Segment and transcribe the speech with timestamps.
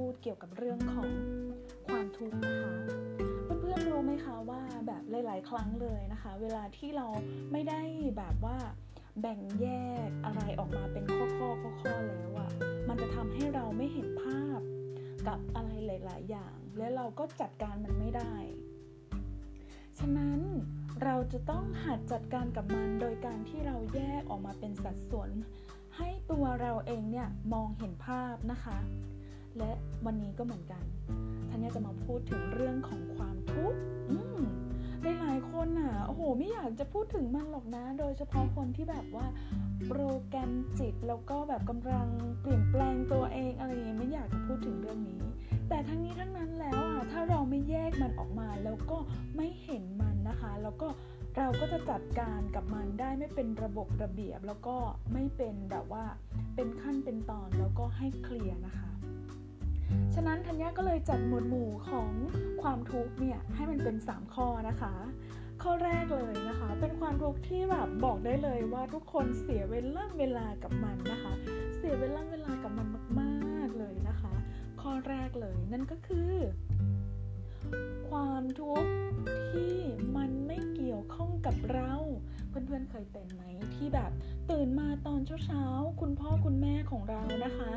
[0.00, 1.10] พูดเกี่ยวกับเรื่องของ
[1.86, 2.74] ความทุกข์นะคะ
[3.60, 7.06] เพื่อนๆรู้ไหมคะว่าแบบหลาย ๆ ครั้งเลยนะคะ เวลาที่เรา
[7.52, 7.80] ไม่ได้
[8.16, 8.58] แบบว่า
[9.20, 9.66] แบ่งแย
[10.06, 12.50] กอะไรออกมาเป็นข้อข้อข้อข้อแล้วอะ่ะ
[12.88, 14.60] มันจะทำให้เราไม่เห็นภาพ
[15.28, 18.34] กับอะไรหลาย ๆ อย่าง และเราก็จัดการมันไม่ได้
[19.98, 20.40] ฉะนั้น
[21.04, 25.30] เราจะต้องหัดจัดการกับมันโดยการที่เราแยกออกมาเป็นสัดส่วน
[25.96, 28.78] ให้ตัวเราเองเนี่ยมองเห็นภาพนะคะ
[29.58, 29.72] และ
[30.06, 30.84] วันนี้ก็เหมือนกัน
[31.50, 33.78] ทันยาจะมาพูดถึงเรื่องของความทุกข์
[35.20, 39.26] หลายคนอะ โอ้โห ไม่อยากจะพูดถึงมันหรอกนะ โดยเฉพาะคนที่แบบว่า
[39.88, 42.08] โปรแกรมจิต แล้วก็แบบกำลัง
[42.40, 45.22] เปลี่ยนแปลงตัวเองอะไรอย่างเงี้ยไม่อยากจะพูดถึงเรื่องนี้
[45.68, 48.98] แต่ทั้งนี้ทั้งนั้นแล้วอะ ถ้าเราไม่แยกมันออกมา แล้วก็
[49.36, 50.88] ไม่เห็นมันนะคะ แล้วก็
[51.36, 54.76] เราก็จะจัดการกับมันได้ไม่เป็นระบบระเบียบ แล้วก็
[55.12, 56.04] ไม่เป็นแบบว่า
[56.54, 58.90] เป็นขั้นเป็นตอนแล้วก็ให้เคลียร์นะคะ
[60.14, 62.10] ฉะนั้นธัญญาก็เลยจัดหมวดหมู่ของ
[62.62, 64.94] ความทุกข์เนี่ยให้มันเป็น 3 ข้อนะคะ
[65.62, 71.32] ข้อแรกเลยนะคะ เป็นความทุกข์ที่แบบบอกได้เลยว่าทุกคนเสียเวลาเวลากับมันนะคะ
[71.76, 72.86] เสียเวลาเวลากับมัน
[73.20, 74.32] มากๆเลยนะคะ
[74.80, 76.32] ข้อแรกเลยนั่นก็คือ
[78.10, 78.89] ความทุกข์
[81.50, 81.94] กับเรา
[82.48, 83.42] เพื่อนๆเคยเป็นไหม
[83.74, 84.10] ที่แบบ
[84.50, 87.70] ตื่นมาตอนเช้าๆคุณพ่อคุณแม่ของเรานะคะ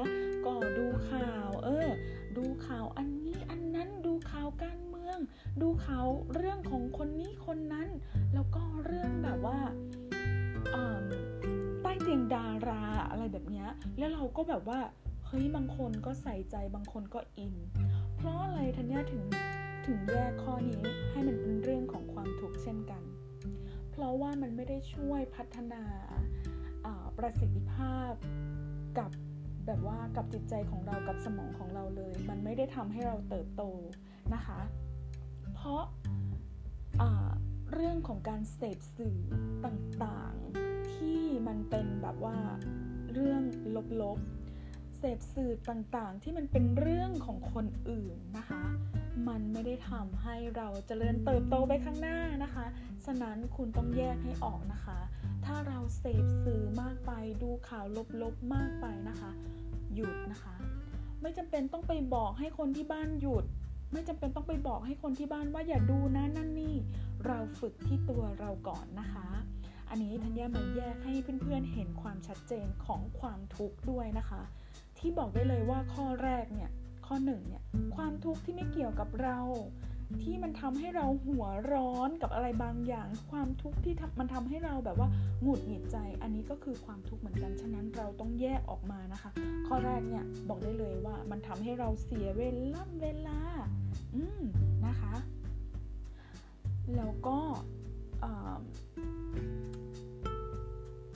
[0.46, 1.90] ก็ดูข่าว เออ
[2.38, 5.18] ดูข่าวอันนี้อันนั้นดูข่าวการเมือง
[5.62, 7.88] ดูข่าวเรื่องของคนนี้คนนั้น
[8.34, 9.60] แล้วก็เรื่องแบบว่า
[11.82, 13.66] ใต้เตียงดาราอะไรแบบนี้
[13.98, 14.80] แล้วเราก็แบบว่า
[15.28, 17.56] เฮ้ยบางคนก็ใส่ใจบางคนก็อิน
[18.16, 19.24] เพราะอะไรทันยาถึง
[19.86, 23.04] ถึงแยกข้อนี้ให้มันเป็นเรื่องของความทุกข์เช่นกัน
[23.94, 25.84] เพราะว่ามันไม่ได้ช่วยพัฒนา
[27.18, 28.12] ประสิทธิภาพ
[28.98, 29.12] กับ
[29.66, 33.64] แบบว่ากับจิตใจของเรากับสมองของเราเลย มันไม่ได้ทำให้เราเติบโต
[34.34, 34.60] นะคะ
[35.54, 35.84] เพราะ
[37.74, 39.18] เรื่องของการเสพสื่อ
[39.66, 42.38] ต่างๆ ที่มันเป็นแบบว่า
[43.14, 43.42] เรื่อง
[44.02, 47.66] ลบๆเสพสื่อต่างๆ ที่มันเป็นเรื่องของคน
[49.90, 52.66] ทำให้เราจเจริญเติบโตไปข้างหน้านะคะ
[53.06, 55.00] ฉะนั้นคุณต้องแยกให้ออกนะคะ
[55.46, 57.12] ถ้าเราเสพสื่อมากไป
[57.42, 57.86] ดูข่าว
[58.22, 59.32] ลบๆมากไปนะคะ
[59.96, 60.56] หยุดนะคะ
[61.22, 63.46] ไม่จำเป็นต้องไปบอกให้คนที่บ้านหยุด
[63.94, 66.76] ไม่จำเป็นต้องไปบอกให้คนที่บ้านว่าอย่าดูนะนั่นนี่
[67.26, 69.28] เราฝึกที่ตัวเราก่อนนะคะ
[69.90, 74.42] อันนี้ธัญญามาแยกให้เพื่อนๆเห็นความชัดเจนของความทุกข์ด้วยนะคะ
[74.98, 76.70] ที่บอกได้เลยว่าข้อแรกเนี่ย
[77.08, 77.64] ข้อหนึ่งเนี่ย
[77.96, 79.40] ความทุกข์ที่ไม่เกี่ยวกับเรา
[80.24, 85.10] ที่มันทำให้เราหัวร้อนกับอะไรบางอย่าง ความทุกข์ที่มันทำให้เราแบบว่า
[85.42, 89.30] หงุดหงิดใจ อันนี้ก็คือความทุกข์เหมือนกันฉะนั้นเราต้องแยกออกมานะคะ
[89.68, 92.44] ข้อแรกเนี่ยบอกได้เลยว่ามันทำให้เราเสียเว
[92.74, 93.40] ลาเวลา
[94.16, 94.42] อืม
[94.88, 95.16] นะคะ
[96.96, 97.40] แล้วก็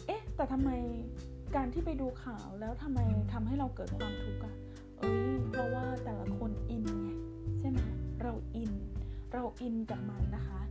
[0.07, 0.69] เอ๊ะแต่ทำไม
[1.55, 2.99] การที่ไปดูข่าวแล้วทำไม
[3.33, 4.55] ทำให้เราเกิดความทุกข์อะ
[9.61, 10.61] อินกับมันนะคะ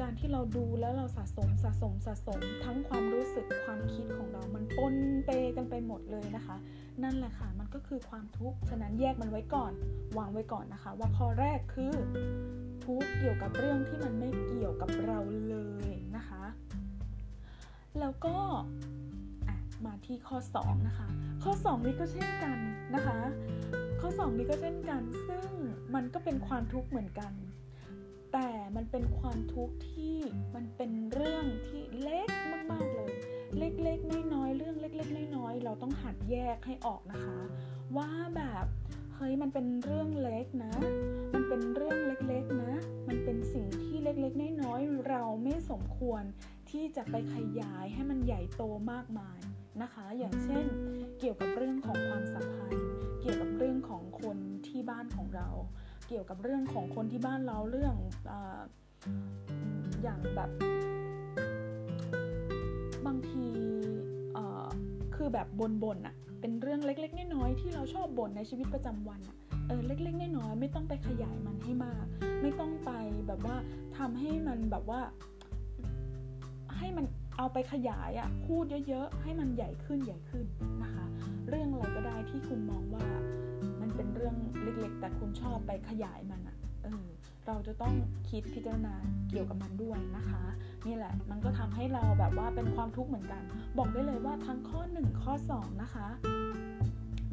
[0.00, 4.94] การที่เราดูแล้วเราสะสมสะสมสะสมทั้งความรู้สึกความคิดของเรา มันปน
[5.26, 6.56] เปกันไปหมดเลยนะคะ
[7.02, 9.72] นั่นแหละค่ะมันก็คือความทุกข์ ฉะนั้นแยกมันไว้ก่อน
[10.18, 11.92] วางไว้ก่อนนะคะ ว่าข้อแรกคือ
[12.84, 15.56] ทุกข์เกี่ยวกับเรื่องที่มันไม่เกี่ยวกับเราเล
[15.90, 16.44] ยนะคะ
[18.00, 18.36] แล้วก็
[19.84, 21.08] มาที่ข้อ 2 นะคะ
[21.42, 22.58] ข้อ 2 นี้ก็เช่นกัน
[22.94, 23.18] นะคะ
[24.00, 25.48] ข้อ 2 นี้ก็เช่นกัน ซึ่ง
[25.94, 27.32] มันก็เป็นความทุกข์เหมือนกัน
[28.32, 30.16] แต่มันเป็นความทุกข์ที่
[30.54, 32.28] มันเป็นเรื่องที่เล็ก
[32.72, 33.12] มากๆเลย
[33.58, 37.38] เล็กๆน้อยๆเรื่องเล็กๆน้อยๆเราต้องหัดแยกให้ออกนะคะ
[37.96, 38.66] ว่าแบบ
[39.14, 40.74] เฮ้ยมันเป็นเรื่องเล็กนะ
[41.34, 42.72] มันเป็นเรื่องเล็กๆนะ
[43.08, 46.22] มันเป็นสิ่งที่เล็กๆน้อยๆเราไม่สมควร
[46.70, 48.62] ที่จะไปขยายให้มันใหญ่โต
[48.92, 49.38] มากมาย
[49.82, 50.64] นะคะ อย่างเช่น
[51.18, 51.71] เกี่ยวกับเรื่อง
[56.12, 57.94] กี่ยวกับเรื่องของคนที่บ้านเราเรื่อง
[58.30, 58.32] อ
[60.02, 60.50] อย่างแบบ
[63.06, 63.46] บางที
[65.14, 65.46] คือแบบ
[65.82, 69.36] บ่นๆอะเป็นเรื่องเล็ก ๆ น้อยๆที่เราชอบบ่นในชีวิตประจำวันอะ
[69.68, 72.04] เออเล็ก ๆ น้อยๆไม่ต้องไปขยายมันให้มาก
[72.42, 72.90] ไม่ต้องไป
[73.28, 73.56] แบบว่า
[73.98, 75.00] ทำให้มันแบบว่า
[76.78, 77.04] ให้มัน
[77.36, 80.46] เอาไปขยายอะพูดเยอะ ๆ ให้มันใหญ่ขึ้นใหญ่ขึ้น
[80.82, 81.06] นะคะ
[81.48, 83.06] เรื่องอะไรก็ได้ที่คุณมองว่า
[84.02, 87.06] เป็นเรื่องเล็กๆ แต่คุณชอบไปขยายมันอะเออ
[87.46, 87.94] เราจะต้อง
[88.30, 88.94] คิดพิจารณา
[89.30, 90.42] เกี่ยวกับมันด้วยนะคะ
[90.86, 93.42] นี่แหละมันก็ทำให้เราแบบว่าเป็นความทุกข์เหมือนกัน
[93.78, 96.08] บอกได้เลยว่าทั้งข้อ 1 ข้อ 2 นะคะ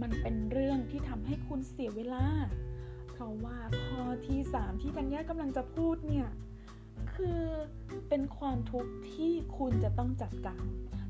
[0.01, 2.25] มันเป็นเรื่องที่ทำให้คุณเสียเวลา
[3.10, 6.27] เพราะว่าข้อที่ 3 ที่ธัญญากำลังจะพูดเนี่ย
[7.16, 7.42] คือ
[8.10, 10.66] เป็นความทุกข์ที่คุณจะต้องจัดการ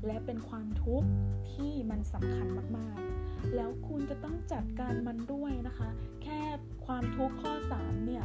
[0.06, 1.08] และเป็นความทุกข์
[1.52, 5.88] ที่มันสำคัญมากๆ แล้วคุณจะต้องจัดการมันด้วยนะคะ
[6.22, 6.40] แค่
[6.86, 8.24] ความทุกข์ข้อ 3 เนี่ย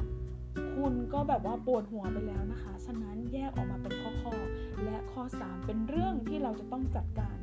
[0.75, 7.37] คุณก็แบบว่าปวดหัวไปแล้วนะคะ ฉะนั้นแยกออกมาเป็นข้อๆ และข้อ 3 เป็นเรื่องที่เราจะต้องจัดการ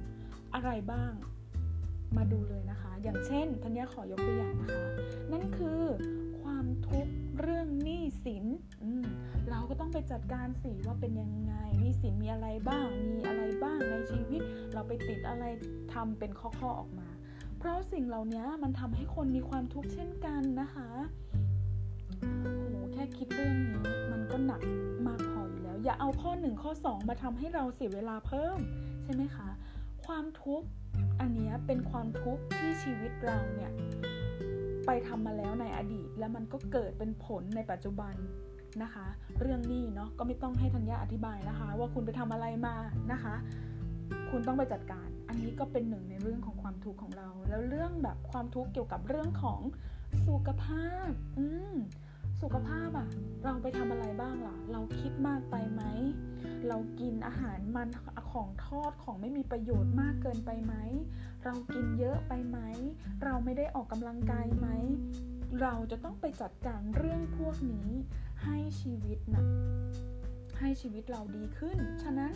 [0.55, 1.13] อะไรบ้าง
[2.17, 5.02] มาดูเลยนะคะ อย่างเช่นธัญญาขอยกตัวอย่างนะคะ
[10.11, 15.45] จัดการสิว่าเป็นยังไงหนี้สินมีอะไรบ้าง มีอะไรบ้างในชีวิต เราไปติดอะไร
[15.93, 17.09] ทำเป็นข้อๆออกมา
[17.59, 20.89] เพราะสิ่งเหล่านี้มันทำให้คนมีความทุกข์เช่นกันนะคะ
[22.21, 23.77] โหแค่คิดเรื่องนี้
[24.13, 24.63] มันก็หนัก
[25.07, 28.59] มากพออยู่แล้ว อย่าเอาข้อ1ข้อ 2 มาทำให้เราเสียเวลาเพิ่ม
[29.05, 29.49] ใช่ไหมคะ
[30.05, 30.67] ความทุกข์
[31.21, 33.73] อันนี้เป็นความทุกข์ที่ชีวิตเราเนี่ย
[34.87, 38.15] ไปทำมาแล้วในอดีต แล้วมันก็เกิดเป็นผลในปัจจุบัน
[38.83, 39.07] นะคะ
[39.41, 42.75] เรื่องนี้เนาะก็ไม่ต้องให้ธัญญาอธิบายนะคะ ว่าคุณไปทำอะไรมา
[43.13, 43.35] นะคะ
[44.31, 49.61] คุณต้องไปจัดการ อันนี้ก็เป็นหนึ่งในเรื่องของความทุกข์ของเรา แล้วเรื่องแบบความทุกข์เกี่ยวกับเรื่องของ
[50.27, 51.75] สุขภาพ อืม
[52.43, 53.09] สุขภาพอะ
[53.45, 55.83] เราไปทำอะไรบ้างล่ะ เราคิดมากไปไหม
[56.69, 57.89] เรากินอาหารมัน
[58.31, 60.75] ของทอดของไม่มีประโยชน์มากเกินไปไหม
[61.45, 62.59] เรากินเยอะไปไหม
[63.25, 64.69] เราไม่ได้ออกกำลังกายไหม
[65.61, 67.91] เราจะต้องไปจัดการเรื่องพวกนี้
[68.45, 69.45] ให้ชีวิตนะ
[70.59, 72.33] ให้ชีวิตเราดีขึ้น ฉะนั้น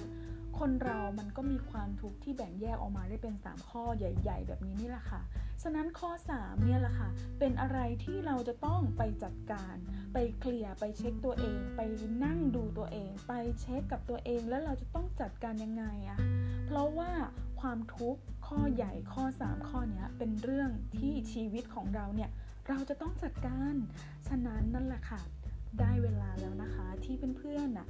[0.59, 5.21] คนเรามันก็มีความทุกข์ที่แบ่งแยกออกมาได้เป็น 3 ข้อใหญ่ ๆ แบบนี้นี่แหละค่ะ
[5.63, 7.09] ฉะนั้นข้อ 3 เนี่ยแหละค่ะ
[7.39, 9.77] เป็นอะไรที่เราจะต้องไปจัดการ
[10.13, 11.81] ไปเคลียร์ ไปเช็คตัวเอง ไป
[12.25, 16.19] นั่งดูตัวเอง ไปเช็คกับตัวเอง แล้วเราจะต้องจัดการยังไงอะ
[16.67, 17.11] เพราะว่า
[17.61, 22.31] ความทุกข์ข้อใหญ่ข้อ 3 ข้อนี้เป็นเรื่องที่ชีวิตของเราเนี่ย
[22.69, 23.75] เราจะต้องจัดการ
[24.29, 25.21] ฉะนั้นนั่นแหละค่ะ
[25.81, 27.87] ได้เวลาแล้วนะคะที่เพื่อนๆน่ะ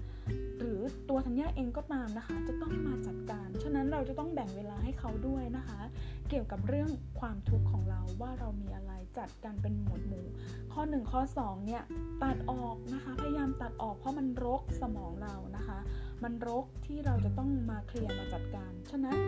[0.59, 5.81] หรือตัวธัญญาเองก็ตามนะคะ จะต้องมาจัดการ ฉะนั้นเราจะต้องแบ่งเวลาให้เขาด้วยนะคะ
[6.29, 6.91] เกี่ยวกับเรื่อง
[7.21, 10.27] ความทุกข์ของเราว่าเรามีอะไรจัดการเป็นหมวดหมู่
[10.73, 11.83] ข้อ 1 ข้อ 2 เนี่ย
[12.23, 15.79] ตัดออกนะคะ พยายามตัดออกเพราะมันรกสมองเรานะคะ
[16.25, 19.19] มันรกที่เราจะต้องมาเคลียร์มาจัดการ ฉะนั้น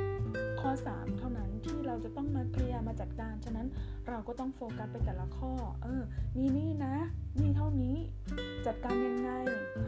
[0.61, 1.51] ข้อ 3 เท่านั้น
[2.09, 3.69] จะต้องมาเคลียร์มาจัดการ ฉะนั้น
[4.09, 5.53] เราก็ต้องโฟกัสไปแต่ละข้อ
[5.83, 6.03] เออ
[6.37, 6.95] มีนี่นะ
[7.41, 7.97] นี่เท่านี้
[8.67, 9.31] จัดการยังไง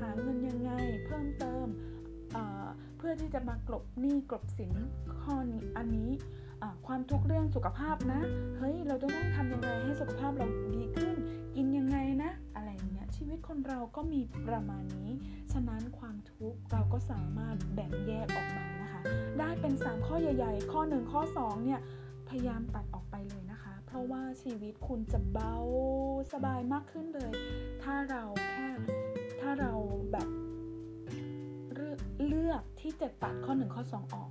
[0.00, 0.70] หาเงินยังไง
[1.06, 1.66] เพิ่มเติม
[2.98, 4.72] เพื่อที่จะมากลบหนี้กลบสิน
[5.20, 6.10] ข้อนี้อันนี้
[6.86, 8.20] ความทุกข์เรื่องสุขภาพนะ
[8.58, 11.16] เฮ้ย เราจะต้องทำยังไงให้สุขภาพเราดีขึ้น
[11.56, 15.10] กินยังไงนะ อะไรเงี้ย ชีวิตคนเราก็มีประมาณนี้
[15.52, 19.00] ฉะนั้นความทุกข์เราก็สามารถแบ่งแยกออกมานะคะ
[19.38, 21.80] ได้เป็น 3 ข้อใหญ่ ๆ ข้อ 1 ข้อ 2 เนี่ย
[22.30, 25.54] พยายามตัดออกไปเลยนะคะ เพราะว่าชีวิตคุณจะเบา
[26.32, 27.32] สบายมากขึ้นเลย
[27.82, 28.68] ถ้าเราแค่
[29.40, 29.72] ถ้าเรา
[30.12, 30.28] แบบ
[32.26, 34.30] เลือกที่จะตัดข้อ 1 ข้อ 2 ออก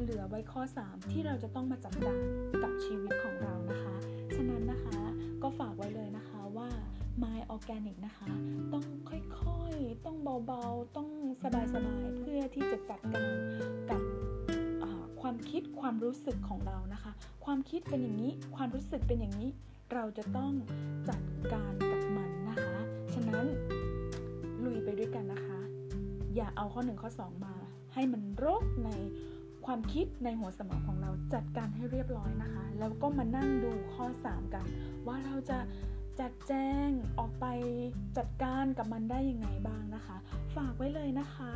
[0.00, 2.18] เหลือไว้ข้อ 3 ที่เราจะต้องมาจัดการ
[2.62, 3.94] กับชีวิตของเรานะคะ
[4.34, 4.98] ฉะนั้นนะคะ
[5.42, 6.68] ก็ฝากไว้เลยนะคะว่า
[7.22, 8.28] My Organic นะคะ
[8.72, 11.08] ต้องค่อยๆ ต้องเบาๆ ต้อง
[11.42, 11.44] ส
[11.86, 13.32] บายๆ เพื่อที่จะจัดการ
[13.90, 14.02] กับ
[15.62, 17.12] ดความรู้สึกของเรานะคะ
[17.44, 19.50] ความคิดเป็นอย่างนี้ ความรู้สึกเป็นอย่างนี้
[19.92, 20.52] เราจะต้อง
[21.08, 22.76] จัดการกับมันนะคะ
[23.14, 23.46] ฉะนั้น
[24.64, 25.60] ลุยไปด้วยกันนะคะ
[26.34, 27.54] อย่าเอาข้อ1ข้อ 2 มา
[27.94, 28.90] ให้มันรกใน
[29.66, 34.66] ความคิดในหัวสมองของเราจัดการให้เรียบร้อยนะคะ แล้วก็มานั่งดูข้อ 3 กัน
[35.06, 35.58] ว่าเราจะ
[36.20, 36.52] จัดแจ
[36.86, 36.88] ง
[37.18, 37.46] ออกไป
[38.18, 40.16] จัดการกับมันได้ยังไงบ้างนะคะ
[40.56, 41.52] ฝากไว้เลยนะคะ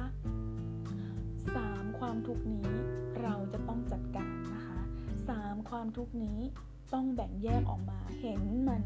[1.37, 2.71] 3 ความทุกนี้
[3.27, 4.81] เราจะต้องจัดการนะคะ
[5.25, 6.41] 3 ความทุกนี้
[6.95, 8.83] ต้องแบ่งแยกออกมาเห็นมัน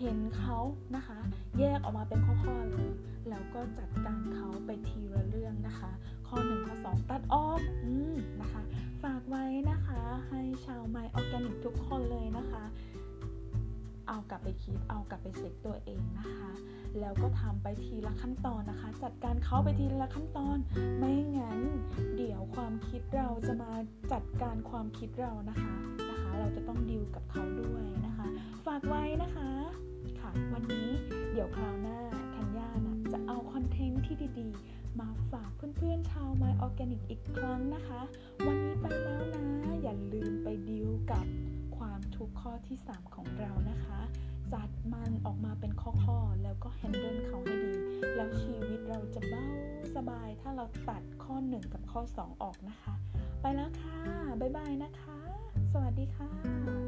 [0.00, 0.58] เห็นเขา
[0.96, 1.18] นะคะ
[1.58, 2.90] แยกออกมาเป็นข้อๆเลย
[3.28, 5.90] แล้วก็จัดการเขาไปทีละเรื่องนะคะ
[6.28, 8.62] ข้อ1ข้อ2ตัดออกอืมนะคะ
[9.02, 12.64] ฝากไว้นะคะ ให้ชาวไมออร์แกนิกทุกคนเลยนะคะ
[14.08, 16.50] เอากลับไปคิดเอากลับไปเช็คตัวเองนะคะ
[17.00, 20.56] แล้วก็ทำไปทีละขั้นตอนนะคะ จัดการเขาไปทีละขั้นตอน
[20.98, 21.60] ไม่งั้น
[23.16, 23.72] เราจะมา
[24.12, 25.74] จัดการความคิดเรานะคะ
[26.10, 28.26] นะคะ เราจะต้องดิวกับเขาด้วยนะคะ
[28.66, 29.50] ฝากไว้นะคะ
[30.20, 30.88] ค่ะ วันนี้
[31.32, 31.98] เดี๋ยวคราวหน้า
[32.36, 38.00] ธัญญานะจะเอาคอนเทนต์ที่ดีๆ มาฝากเพื่อนๆชาว My Organic อีกครั้งนะคะ
[38.46, 39.44] วันนี้ไปแล้วนะ
[39.82, 41.26] อย่าลืมไปดิวกับ
[42.16, 44.00] ทุกข้อที่ 3 ของเรานะคะ
[44.52, 47.72] จัดมันออกมาเป็นข้อๆ แล้วก็แฮนเดิลเขาให้ดี
[48.16, 49.46] แล้วชีวิตเราจะเบา
[49.96, 52.94] สบายถ้าเราตัดข้อ 1 กับข้อ 2 ออกนะคะ
[53.40, 53.96] ไปแล้วค่ะ
[54.40, 55.18] บ๊ายบายนะคะ
[55.72, 56.83] สวัสดีค่ะ